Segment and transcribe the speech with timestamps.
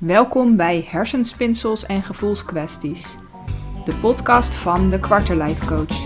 [0.00, 3.16] Welkom bij Hersenspinsels en Gevoelskwesties,
[3.84, 6.02] de podcast van de Quarterlife Coach.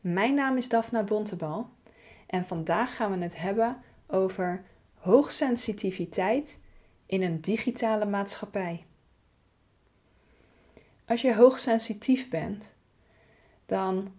[0.00, 1.70] Mijn naam is Daphna Bontebal
[2.26, 4.64] en vandaag gaan we het hebben over
[4.94, 6.60] hoogsensitiviteit
[7.06, 8.84] in een digitale maatschappij.
[11.06, 12.78] Als je hoogsensitief bent,
[13.70, 14.12] dan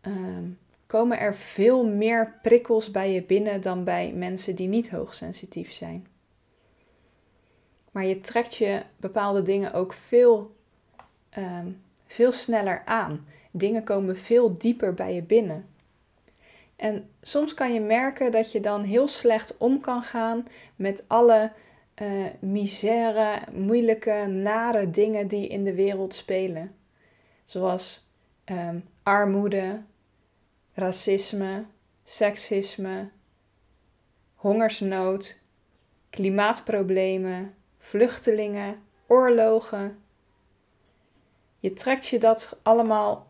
[0.00, 0.44] ehm,
[0.86, 6.06] komen er veel meer prikkels bij je binnen dan bij mensen die niet hoogsensitief zijn.
[7.90, 10.54] Maar je trekt je bepaalde dingen ook veel,
[11.30, 11.66] ehm,
[12.06, 13.26] veel sneller aan.
[13.50, 15.66] Dingen komen veel dieper bij je binnen.
[16.76, 21.52] En soms kan je merken dat je dan heel slecht om kan gaan met alle
[22.02, 26.74] uh, misère, moeilijke, nare dingen die in de wereld spelen.
[27.44, 28.08] Zoals
[28.44, 29.82] um, armoede,
[30.74, 31.64] racisme,
[32.04, 33.10] seksisme,
[34.34, 35.38] hongersnood,
[36.10, 39.98] klimaatproblemen, vluchtelingen, oorlogen.
[41.58, 43.26] Je trekt je dat allemaal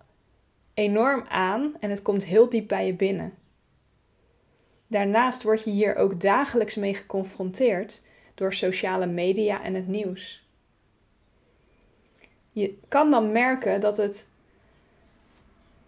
[0.74, 3.34] enorm aan en het komt heel diep bij je binnen.
[4.86, 8.02] Daarnaast word je hier ook dagelijks mee geconfronteerd
[8.34, 10.46] door sociale media en het nieuws.
[12.52, 14.28] Je kan dan merken dat het,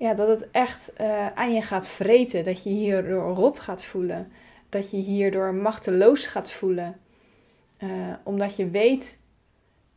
[0.00, 2.44] ja, dat het echt uh, aan je gaat vreten.
[2.44, 4.32] Dat je hierdoor rot gaat voelen.
[4.68, 7.00] Dat je hierdoor machteloos gaat voelen.
[7.78, 7.90] Uh,
[8.22, 9.18] omdat je weet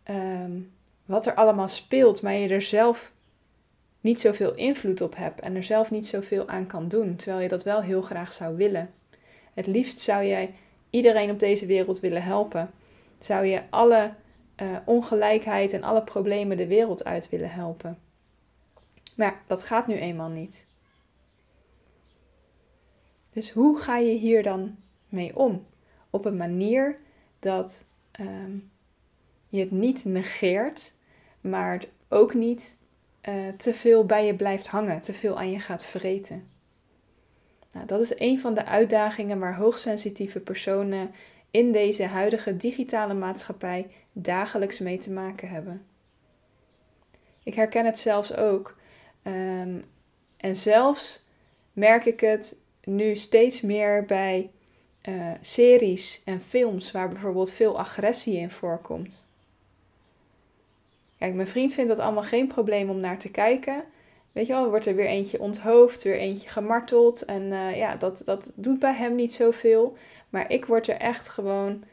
[0.09, 0.71] um,
[1.05, 3.13] wat er allemaal speelt, maar je er zelf
[4.01, 7.49] niet zoveel invloed op hebt en er zelf niet zoveel aan kan doen, terwijl je
[7.49, 8.93] dat wel heel graag zou willen.
[9.53, 10.53] Het liefst zou jij
[10.89, 12.71] iedereen op deze wereld willen helpen.
[13.19, 14.13] Zou je alle
[14.61, 17.97] uh, ongelijkheid en alle problemen de wereld uit willen helpen.
[19.15, 20.65] Maar dat gaat nu eenmaal niet.
[23.31, 24.75] Dus hoe ga je hier dan
[25.09, 25.65] mee om?
[26.09, 26.97] Op een manier
[27.39, 27.85] dat
[28.19, 28.71] um,
[29.49, 30.93] je het niet negeert,
[31.41, 32.75] maar het ook niet
[33.29, 36.47] uh, te veel bij je blijft hangen, te veel aan je gaat vreten.
[37.71, 41.11] Nou, dat is een van de uitdagingen waar hoogsensitieve personen
[41.51, 45.85] in deze huidige digitale maatschappij dagelijks mee te maken hebben.
[47.43, 48.75] Ik herken het zelfs ook.
[49.23, 49.85] Um,
[50.37, 51.23] en zelfs
[51.73, 54.49] merk ik het nu steeds meer bij
[55.09, 59.25] uh, series en films waar bijvoorbeeld veel agressie in voorkomt.
[61.17, 63.83] Kijk, mijn vriend vindt dat allemaal geen probleem om naar te kijken.
[64.31, 67.25] Weet je wel, wordt er weer eentje onthoofd, weer eentje gemarteld.
[67.25, 69.97] En uh, ja, dat, dat doet bij hem niet zoveel.
[70.29, 71.83] Maar ik word er echt gewoon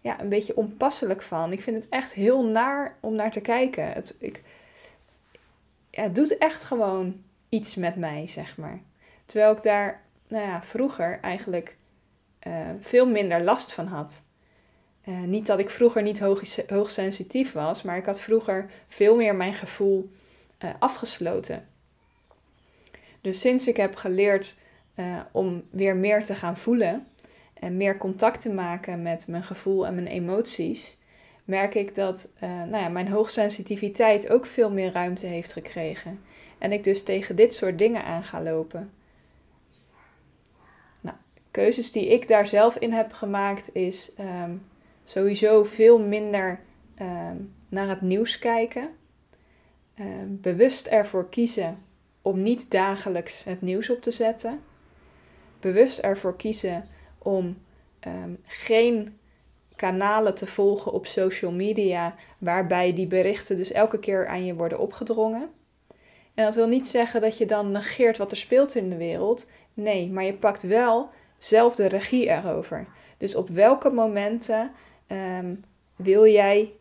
[0.00, 1.52] ja, een beetje onpasselijk van.
[1.52, 3.92] Ik vind het echt heel naar om naar te kijken.
[3.92, 4.42] Het, ik,
[5.90, 8.80] ja, het doet echt gewoon iets met mij, zeg maar.
[9.24, 11.76] Terwijl ik daar nou ja, vroeger eigenlijk
[12.46, 14.22] uh, veel minder last van had.
[15.08, 19.34] Uh, niet dat ik vroeger niet hoog, hoogsensitief was, maar ik had vroeger veel meer
[19.34, 20.10] mijn gevoel
[20.58, 21.68] uh, afgesloten.
[23.20, 24.58] Dus sinds ik heb geleerd
[25.32, 27.06] om weer meer te gaan voelen
[27.54, 30.96] en meer contact te maken met mijn gevoel en mijn emoties,
[31.50, 36.20] merk ik dat uh, nou ja, mijn hoogsensitiviteit ook veel meer ruimte heeft gekregen.
[36.58, 38.90] En ik dus tegen dit soort dingen aan ga lopen.
[41.00, 41.16] Nou,
[41.50, 44.12] keuzes die ik daar zelf in heb gemaakt is
[44.44, 44.62] um,
[45.04, 46.60] sowieso veel minder
[47.00, 48.88] um, naar het nieuws kijken.
[50.00, 51.78] Um, bewust ervoor kiezen
[52.22, 54.60] om niet dagelijks het nieuws op te zetten.
[55.60, 57.56] Bewust ervoor kiezen om
[58.46, 59.18] geen
[59.80, 64.78] kanalen te volgen op social media waarbij die berichten dus elke keer aan je worden
[64.78, 65.50] opgedrongen.
[66.34, 69.50] En dat wil niet zeggen dat je dan negeert wat er speelt in de wereld.
[69.74, 71.08] Nee, maar je pakt wel
[71.38, 72.86] zelf de regie erover.
[73.18, 74.70] Dus op welke momenten
[75.38, 75.64] um,
[75.96, 76.72] wil jij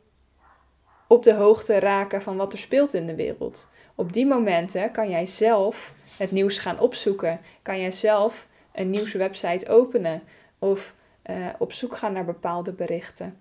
[1.07, 3.67] op de hoogte raken van wat er speelt in de wereld?
[3.95, 7.40] Op die momenten kan jij zelf het nieuws gaan opzoeken.
[7.61, 10.22] Kan jij zelf een nieuwswebsite openen
[10.59, 10.93] of
[11.29, 13.37] uh, op zoek gaan naar bepaalde berichten.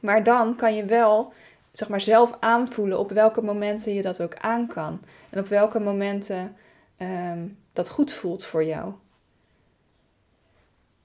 [0.00, 1.32] Maar dan kan je wel
[1.72, 5.00] zeg maar, zelf aanvoelen op welke momenten je dat ook aan kan.
[5.30, 6.56] En op welke momenten
[6.98, 8.92] um, dat goed voelt voor jou.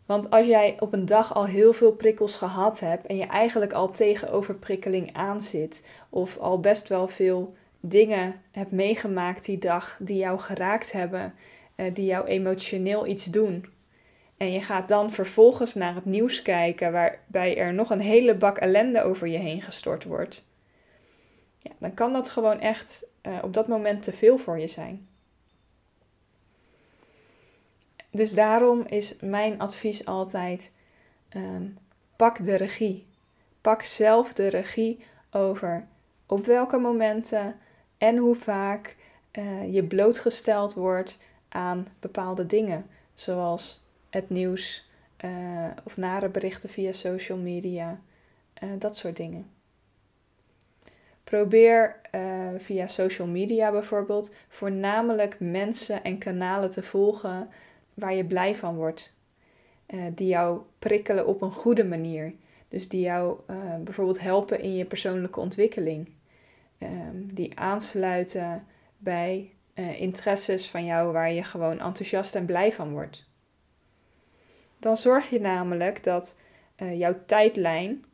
[0.06, 3.74] Want als jij op een dag al heel veel prikkels gehad hebt en je eigenlijk
[3.74, 10.18] al tegen overprikkeling aanzit, of al best wel veel dingen hebt meegemaakt die dag die
[10.18, 11.34] jou geraakt hebben,
[11.76, 13.66] uh, die jou emotioneel iets doen.
[14.38, 18.58] En je gaat dan vervolgens naar het nieuws kijken, waarbij er nog een hele bak
[18.58, 20.46] ellende over je heen gestort wordt.
[21.58, 25.08] Ja, dan kan dat gewoon echt uh, op dat moment te veel voor je zijn.
[28.16, 30.72] dus daarom is mijn advies altijd:
[31.30, 31.66] ehm,
[32.16, 33.06] pak de regie.
[33.62, 35.88] Pak zelf de regie over
[36.26, 37.60] op welke momenten
[37.98, 38.96] en hoe vaak
[39.32, 43.84] uh, je blootgesteld wordt aan bepaalde dingen, zoals
[44.16, 44.88] het nieuws
[45.26, 48.02] uh, of nare berichten via social media,
[48.64, 49.50] uh, dat soort dingen.
[51.24, 51.96] Probeer
[52.58, 57.50] via social media bijvoorbeeld voornamelijk mensen en kanalen te volgen
[57.94, 59.14] waar je blij van wordt.
[60.16, 62.34] die jou prikkelen op een goede manier.
[62.68, 63.40] Dus die jou
[63.84, 66.10] bijvoorbeeld helpen in je persoonlijke ontwikkeling.
[66.78, 68.66] Ehm, die aansluiten
[68.98, 69.52] bij
[69.98, 73.26] interesses van jou waar je gewoon enthousiast en blij van wordt.
[74.86, 76.36] Dan zorg je namelijk dat
[76.78, 78.06] uh, jouw tijdlijn,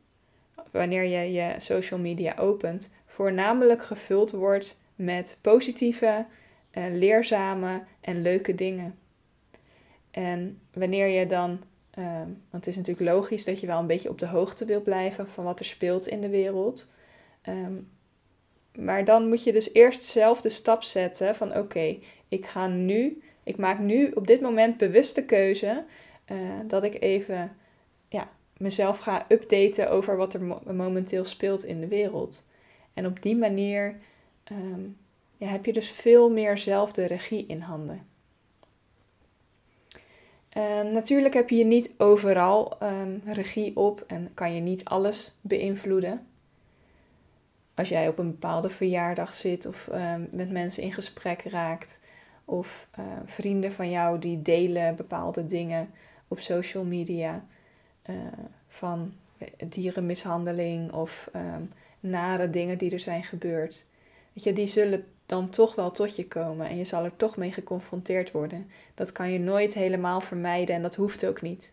[0.70, 6.26] wanneer je je social media opent, voornamelijk gevuld wordt met positieve,
[6.72, 8.98] uh, leerzame en leuke dingen.
[10.10, 11.60] En wanneer je dan,
[11.90, 14.82] ehm, want het is natuurlijk logisch dat je wel een beetje op de hoogte wil
[14.82, 16.88] blijven van wat er speelt in de wereld.
[17.48, 17.90] Um,
[18.74, 21.98] maar dan moet je dus eerst zelf de stap zetten van oké,
[22.28, 25.84] ik ga nu, ik maak nu op dit moment bewuste keuze
[26.32, 27.56] uh, dat ik even
[28.08, 30.42] ja, mezelf ga updaten over wat er
[30.74, 32.46] momenteel speelt in de wereld.
[32.94, 33.96] En op die manier
[34.52, 34.96] um,
[35.36, 38.06] ja, heb je dus veel meer zelf de regie in handen.
[40.56, 46.26] Uh, natuurlijk heb je niet overal um, regie op en kan je niet alles beïnvloeden
[47.74, 52.00] als jij op een bepaalde verjaardag zit of ehm, met mensen in gesprek raakt.
[52.44, 52.88] Of
[53.24, 55.90] vrienden van jou die delen bepaalde dingen
[56.32, 57.44] op social media.
[58.10, 58.16] Uh,
[58.68, 59.12] van
[59.68, 63.84] dierenmishandeling of um, nare dingen die er zijn gebeurd.
[64.32, 67.36] Weet je, die zullen dan toch wel tot je komen en je zal er toch
[67.36, 68.70] mee geconfronteerd worden.
[68.94, 71.72] Dat kan je nooit helemaal vermijden en dat hoeft ook niet.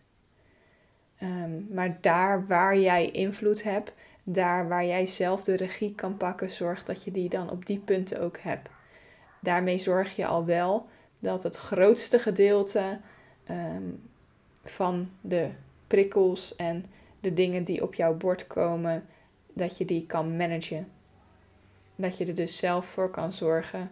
[1.22, 3.92] Um, maar daar waar jij invloed hebt,
[4.22, 7.78] daar waar jij zelf de regie kan pakken, zorg dat je die dan op die
[7.78, 8.68] punten ook hebt.
[9.40, 10.86] Daarmee zorg je al wel
[11.18, 13.00] dat het grootste gedeelte
[13.44, 13.82] ehm,
[14.70, 15.48] van de
[15.86, 16.84] prikkels en
[17.20, 19.06] de dingen die op jouw bord komen,
[19.52, 20.88] dat je die kan managen.
[21.96, 23.90] Dat je er dus zelf voor kan zorgen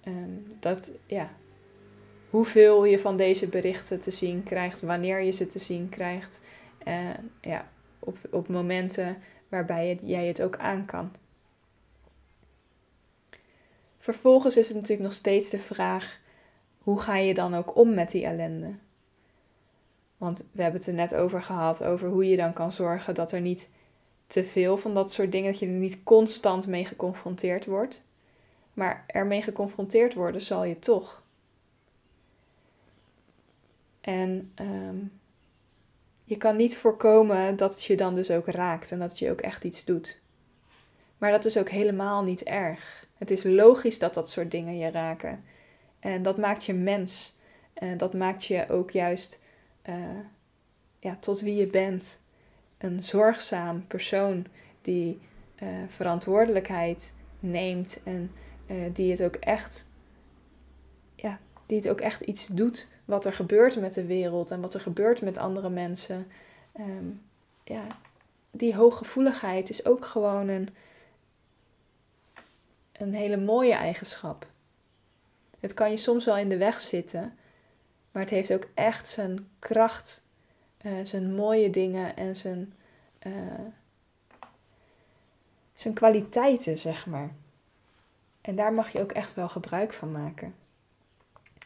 [0.00, 0.30] ehm,
[0.60, 1.30] dat, ja,
[2.30, 6.40] hoeveel je van deze berichten te zien krijgt, wanneer je ze te zien krijgt.
[6.78, 7.68] En ja,
[7.98, 9.16] op, op momenten
[9.48, 11.10] waarbij jij het ook aan kan.
[13.98, 16.20] Vervolgens is het natuurlijk nog steeds de vraag:
[16.78, 18.74] hoe ga je dan ook om met die ellende?
[20.20, 23.32] Want we hebben het er net over gehad, over hoe je dan kan zorgen dat
[23.32, 23.70] er niet
[24.26, 28.02] te veel van dat soort dingen, dat je er niet constant mee geconfronteerd wordt.
[28.74, 31.22] Maar ermee geconfronteerd worden zal je toch.
[34.00, 35.20] En um,
[36.24, 39.40] je kan niet voorkomen dat het je dan dus ook raakt en dat je ook
[39.40, 40.20] echt iets doet.
[41.18, 43.06] Maar dat is ook helemaal niet erg.
[43.18, 45.44] Het is logisch dat dat soort dingen je raken.
[46.00, 47.36] En dat maakt je mens.
[47.72, 49.38] En dat maakt je ook juist
[49.88, 49.94] uh,
[50.98, 52.20] ja, tot wie je bent.
[52.78, 54.46] Een zorgzaam persoon
[54.82, 55.20] die
[55.62, 58.32] uh, verantwoordelijkheid neemt en
[58.66, 59.86] uh, die het ook echt
[61.14, 64.74] ja, die het ook echt iets doet wat er gebeurt met de wereld en wat
[64.74, 66.26] er gebeurt met andere mensen.
[66.78, 67.22] Um,
[67.64, 67.86] ja,
[68.50, 70.68] die hooggevoeligheid is ook gewoon een,
[72.92, 74.46] een hele mooie eigenschap.
[75.60, 77.38] Het kan je soms wel in de weg zitten,
[78.10, 80.22] maar het heeft ook echt zijn kracht,
[80.82, 82.72] uh, zijn mooie dingen en zijn,
[83.26, 83.32] uh,
[85.74, 87.30] zijn kwaliteiten, zeg maar.
[88.40, 90.54] En daar mag je ook echt wel gebruik van maken.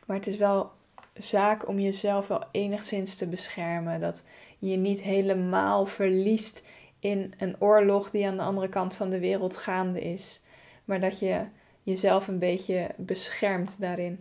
[0.07, 0.73] Maar het is wel
[1.15, 4.01] zaak om jezelf wel enigszins te beschermen.
[4.01, 4.25] Dat
[4.59, 6.63] je je niet helemaal verliest
[6.99, 10.41] in een oorlog die aan de andere kant van de wereld gaande is.
[10.85, 11.45] Maar dat je
[11.83, 14.21] jezelf een beetje beschermt daarin.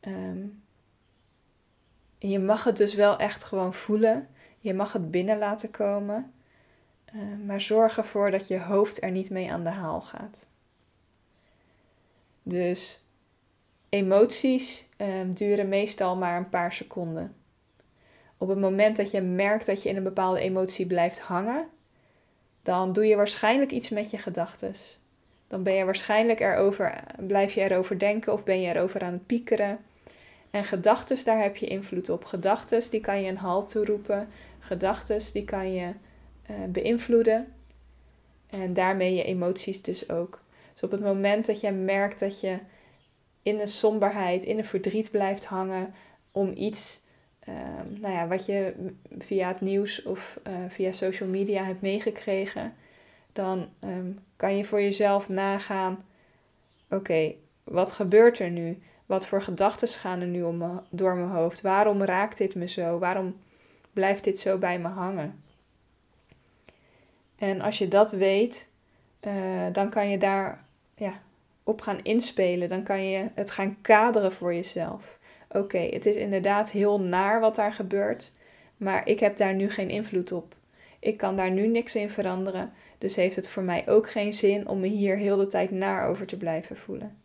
[0.00, 0.63] Um,
[2.18, 4.28] je mag het dus wel echt gewoon voelen.
[4.58, 6.32] Je mag het binnen laten komen.
[7.14, 10.46] Uh, maar zorg ervoor dat je hoofd er niet mee aan de haal gaat.
[12.42, 13.04] Dus
[13.94, 17.34] Emoties um, duren meestal maar een paar seconden.
[18.38, 21.68] Op het moment dat je merkt dat je in een bepaalde emotie blijft hangen,
[22.62, 24.72] dan doe je waarschijnlijk iets met je gedachten.
[25.48, 29.26] Dan ben je waarschijnlijk erover, blijf je erover denken of ben je erover aan het
[29.26, 29.78] piekeren.
[30.54, 32.24] En gedachten, daar heb je invloed op.
[32.24, 34.28] Gedachten, die kan je een halt toeroepen.
[34.58, 35.92] Gedachten, die kan je
[36.50, 37.52] uh, beïnvloeden.
[38.46, 40.42] En daarmee je emoties dus ook.
[40.72, 42.58] Dus op het moment dat je merkt dat je
[43.42, 45.94] in de somberheid, in de verdriet blijft hangen
[46.30, 47.00] om iets
[47.40, 48.74] ehm, nou ja, wat je
[49.18, 52.74] via het nieuws of uh, via social media hebt meegekregen,
[53.32, 56.02] dan ehm, kan je voor jezelf nagaan:
[56.90, 57.34] oké,
[57.64, 58.78] wat gebeurt er nu?
[59.06, 61.60] Wat voor gedachten gaan er nu om door mijn hoofd?
[61.60, 62.98] Waarom raakt dit me zo?
[62.98, 63.36] Waarom
[63.92, 65.42] blijft dit zo bij me hangen?
[67.36, 68.68] En als je dat weet,
[69.20, 70.64] uh, dan kan je daar
[70.96, 71.12] ja,
[71.62, 72.68] op gaan inspelen.
[72.68, 75.18] Dan kan je het gaan kaderen voor jezelf.
[75.48, 78.32] Oké, het is inderdaad heel naar wat daar gebeurt,
[78.76, 80.54] maar ik heb daar nu geen invloed op.
[80.98, 84.68] Ik kan daar nu niks in veranderen, dus heeft het voor mij ook geen zin
[84.68, 87.23] om me hier heel de tijd naar over te blijven voelen.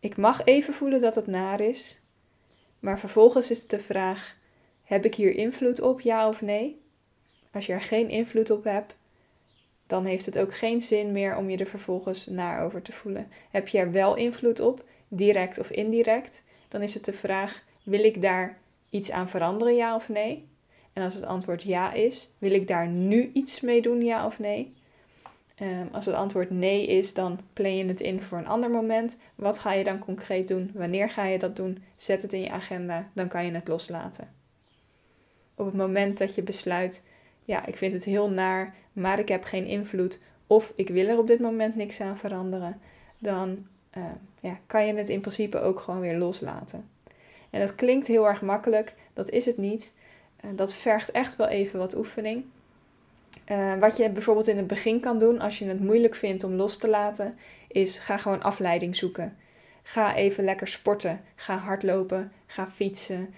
[0.00, 1.98] Ik mag even voelen dat het naar is,
[2.78, 4.36] maar vervolgens is het de vraag:
[4.82, 6.80] heb ik hier invloed op, ja of nee?
[7.52, 8.96] Als je er geen invloed op hebt,
[9.86, 13.28] dan heeft het ook geen zin meer om je er vervolgens naar over te voelen.
[13.50, 18.04] Heb je er wel invloed op, direct of indirect, dan is het de vraag: wil
[18.04, 18.58] ik daar
[18.90, 20.48] iets aan veranderen, ja of nee?
[20.92, 24.38] En als het antwoord ja is, wil ik daar nu iets mee doen, ja of
[24.38, 24.74] nee?
[25.58, 29.18] Ehm, als het antwoord nee is, dan plan je het in voor een ander moment.
[29.34, 30.70] Wat ga je dan concreet doen?
[30.74, 31.82] Wanneer ga je dat doen?
[31.96, 34.28] Zet het in je agenda, dan kan je het loslaten.
[35.54, 37.04] Op het moment dat je besluit,
[37.44, 41.18] ja, ik vind het heel naar, maar ik heb geen invloed of ik wil er
[41.18, 42.80] op dit moment niks aan veranderen,
[43.18, 44.04] dan uh,
[44.40, 46.88] ja, kan je het in principe ook gewoon weer loslaten.
[47.50, 49.94] En dat klinkt heel erg makkelijk, dat is het niet.
[50.54, 52.44] Dat vergt echt wel even wat oefening.
[53.50, 56.52] Uh, wat je bijvoorbeeld in het begin kan doen als je het moeilijk vindt om
[56.52, 59.36] los te laten, is ga gewoon afleiding zoeken.
[59.82, 61.20] Ga even lekker sporten.
[61.34, 62.32] Ga hardlopen.
[62.46, 63.34] Ga fietsen.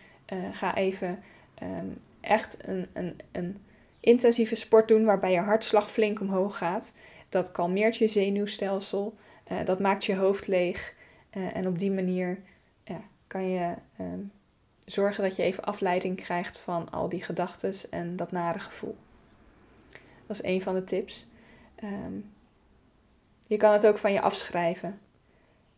[0.52, 1.23] ga even
[1.62, 3.56] um, echt een, een, een
[4.00, 6.92] intensieve sport doen waarbij je hartslag flink omhoog gaat.
[7.28, 9.14] Dat kalmeert je zenuwstelsel,
[9.52, 10.94] uh, dat maakt je hoofd leeg
[11.30, 12.38] en op die manier
[12.85, 14.06] ja, kan je uh,
[14.85, 18.97] zorgen dat je even afleiding krijgt van al die gedachten en dat nare gevoel.
[20.31, 21.27] Dat is een van de tips.
[21.85, 22.33] Um,
[23.47, 24.99] je kan het ook van je afschrijven.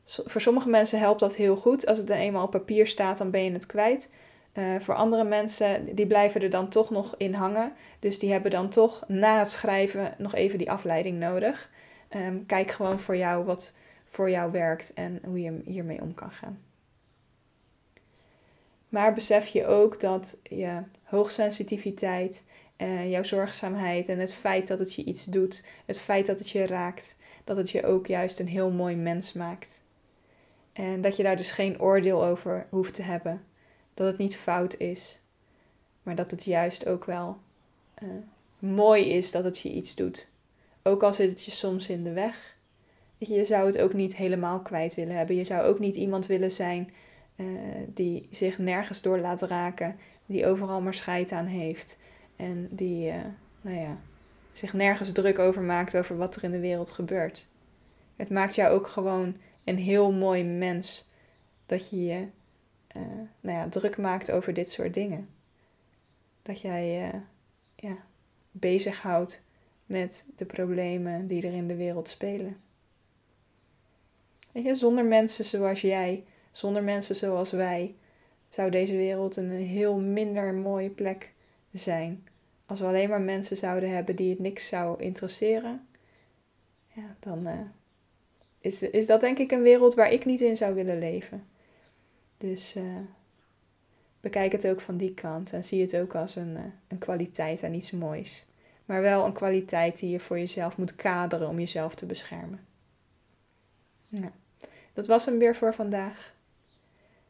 [0.05, 1.87] Voor sommige mensen helpt dat heel goed.
[1.87, 4.11] Als het dan eenmaal op papier staat, dan ben je het kwijt.
[4.55, 7.73] Uh, voor andere mensen, die blijven er dan toch nog in hangen.
[7.99, 11.71] Dus die hebben dan toch na het schrijven nog even die afleiding nodig.
[12.17, 13.73] Um, kijk gewoon voor jou wat
[14.05, 16.61] voor jou werkt en hoe je hiermee om kan gaan.
[18.89, 22.45] Maar besef je ook dat je hoogsensitiviteit,
[22.83, 26.51] uh, jouw zorgzaamheid en het feit dat het je iets doet, het feit dat het
[26.51, 29.83] je raakt, dat het je ook juist een heel mooi mens maakt.
[30.73, 33.43] En dat je daar dus geen oordeel over hoeft te hebben
[33.95, 35.21] dat het niet fout is,
[36.03, 37.37] maar dat het juist ook wel
[38.03, 38.09] uh,
[38.59, 40.29] mooi is dat het je iets doet.
[40.83, 42.57] Ook al zit het je soms in de weg.
[43.19, 45.37] Je, zou het ook niet helemaal kwijt willen hebben.
[45.37, 46.91] Je zou ook niet iemand willen zijn
[47.37, 47.47] uh,
[47.87, 49.97] die zich nergens door laat raken,
[50.27, 51.97] die overal maar scheid aan heeft
[52.37, 53.25] en die, uh,
[53.61, 53.97] nou ja,
[54.53, 57.47] zich nergens druk over maakt over wat er in de wereld gebeurt.
[58.17, 61.11] Het maakt jou ook gewoon een heel mooi mens
[61.67, 62.27] dat je je
[62.97, 63.03] uh,
[63.41, 65.29] nou ja, druk maakt over dit soort dingen.
[66.43, 67.21] Dat jij uh,
[67.75, 67.97] ja,
[68.51, 69.43] bezighoudt
[69.87, 72.57] met de problemen die er in de wereld spelen.
[74.53, 77.95] Weet je, zonder mensen zoals jij, zonder mensen zoals wij,
[78.49, 81.33] zou deze wereld een heel minder mooie plek
[81.73, 82.27] zijn.
[82.67, 85.87] Als we alleen maar mensen zouden hebben die het niks zou interesseren,
[86.93, 87.61] ja, dan uh,
[88.61, 91.47] is, is dat denk ik een wereld waar ik niet in zou willen leven.
[92.37, 92.83] Dus uh,
[94.21, 97.63] bekijk het ook van die kant en zie het ook als een, uh, een kwaliteit
[97.63, 98.47] en iets moois.
[98.85, 102.61] Maar wel een kwaliteit die je voor jezelf moet kaderen om jezelf te beschermen.
[104.09, 104.31] Nou,
[104.93, 106.35] dat was hem weer voor vandaag.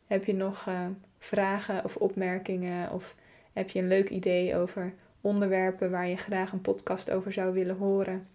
[0.06, 0.68] Heb je nog
[1.18, 3.14] vragen of opmerkingen of
[3.52, 7.76] heb je een leuk idee over onderwerpen waar je graag een podcast over zou willen
[7.76, 8.26] horen?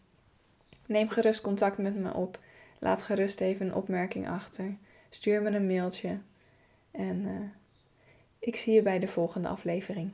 [0.86, 2.40] Neem gerust contact met me op.
[2.80, 4.76] Laat gerust even een opmerking achter.
[5.10, 6.18] Stuur me een mailtje.
[6.92, 7.32] En uh,
[8.40, 10.12] ik zie je bij de volgende aflevering.